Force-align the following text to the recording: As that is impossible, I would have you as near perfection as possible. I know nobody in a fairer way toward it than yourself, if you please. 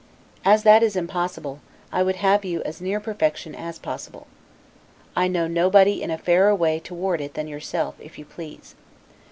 As 0.43 0.63
that 0.63 0.81
is 0.81 0.95
impossible, 0.95 1.59
I 1.91 2.01
would 2.01 2.15
have 2.15 2.43
you 2.43 2.63
as 2.63 2.81
near 2.81 2.99
perfection 2.99 3.53
as 3.53 3.77
possible. 3.77 4.25
I 5.15 5.27
know 5.27 5.45
nobody 5.45 6.01
in 6.01 6.09
a 6.09 6.17
fairer 6.17 6.55
way 6.55 6.79
toward 6.79 7.21
it 7.21 7.35
than 7.35 7.47
yourself, 7.47 7.93
if 7.99 8.17
you 8.17 8.25
please. 8.25 8.73